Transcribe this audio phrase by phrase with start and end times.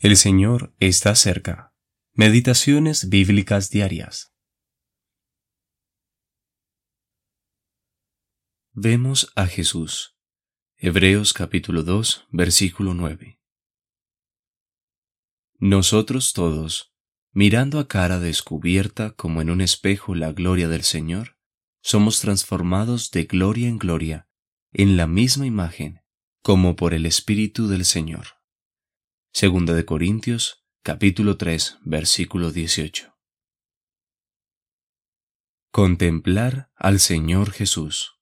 [0.00, 1.74] El Señor está cerca.
[2.12, 4.32] Meditaciones bíblicas diarias.
[8.70, 10.16] Vemos a Jesús.
[10.76, 13.40] Hebreos capítulo 2, versículo 9.
[15.58, 16.94] Nosotros todos,
[17.32, 21.38] mirando a cara descubierta como en un espejo la gloria del Señor,
[21.82, 24.28] somos transformados de gloria en gloria,
[24.70, 26.02] en la misma imagen,
[26.40, 28.37] como por el Espíritu del Señor.
[29.32, 33.14] Segunda de Corintios, capítulo 3, versículo 18.
[35.70, 38.18] Contemplar al Señor Jesús.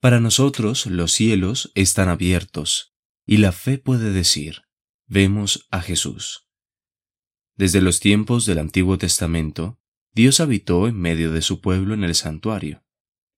[0.00, 4.64] Para nosotros los cielos están abiertos y la fe puede decir,
[5.06, 6.48] vemos a Jesús.
[7.56, 9.80] Desde los tiempos del Antiguo Testamento,
[10.12, 12.84] Dios habitó en medio de su pueblo en el santuario,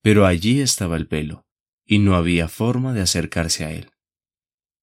[0.03, 1.47] pero allí estaba el velo,
[1.85, 3.90] y no había forma de acercarse a él.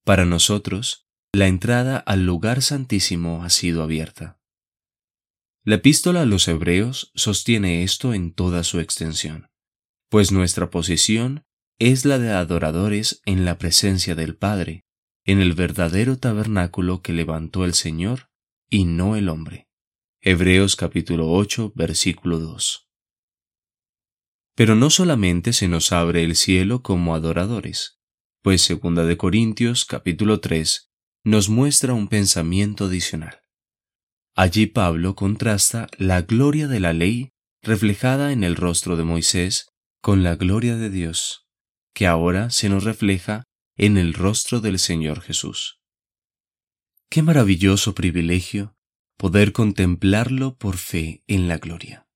[0.04, 4.40] Para nosotros, la entrada al lugar santísimo ha sido abierta.
[5.64, 9.50] La epístola a los Hebreos sostiene esto en toda su extensión,
[10.08, 11.44] pues nuestra posición
[11.78, 14.86] es la de adoradores en la presencia del Padre,
[15.24, 18.30] en el verdadero tabernáculo que levantó el Señor
[18.70, 19.68] y no el hombre.
[20.22, 22.88] Hebreos capítulo 8 versículo 2.
[24.56, 27.97] Pero no solamente se nos abre el cielo como adoradores,
[28.42, 30.90] pues segunda de Corintios capítulo 3
[31.24, 33.40] nos muestra un pensamiento adicional.
[34.36, 39.68] Allí Pablo contrasta la gloria de la ley reflejada en el rostro de Moisés
[40.00, 41.48] con la gloria de Dios,
[41.92, 43.42] que ahora se nos refleja
[43.76, 45.80] en el rostro del Señor Jesús.
[47.10, 48.76] Qué maravilloso privilegio
[49.16, 52.06] poder contemplarlo por fe en la gloria.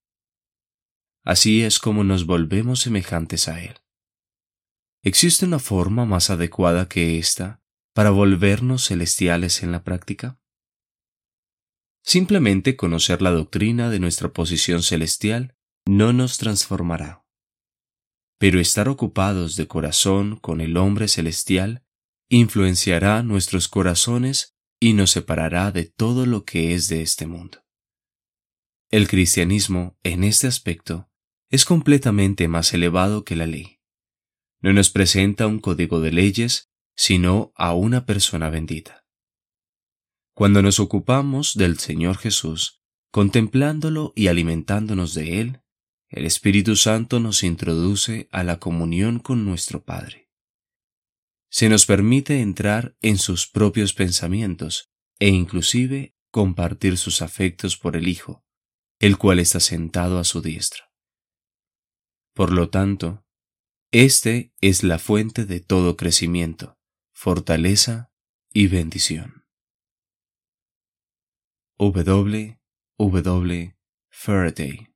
[1.25, 3.81] Así es como nos volvemos semejantes a Él.
[5.05, 7.61] ¿Existe una forma más adecuada que esta
[7.92, 10.39] para volvernos celestiales en la práctica?
[12.05, 15.56] Simplemente conocer la doctrina de nuestra posición celestial
[15.87, 17.26] no nos transformará.
[18.38, 21.84] Pero estar ocupados de corazón con el hombre celestial
[22.28, 27.65] influenciará nuestros corazones y nos separará de todo lo que es de este mundo.
[28.88, 31.10] El cristianismo, en este aspecto,
[31.50, 33.81] es completamente más elevado que la ley
[34.62, 39.05] no nos presenta un código de leyes, sino a una persona bendita.
[40.34, 42.81] Cuando nos ocupamos del Señor Jesús,
[43.11, 45.61] contemplándolo y alimentándonos de Él,
[46.09, 50.31] el Espíritu Santo nos introduce a la comunión con nuestro Padre.
[51.50, 58.09] Se nos permite entrar en sus propios pensamientos e inclusive compartir sus afectos por el
[58.09, 58.44] Hijo,
[59.00, 60.93] el cual está sentado a su diestra.
[62.34, 63.22] Por lo tanto,
[63.92, 66.78] este es la fuente de todo crecimiento,
[67.12, 68.10] fortaleza
[68.50, 69.44] y bendición.
[71.78, 73.76] W.
[74.08, 74.91] Faraday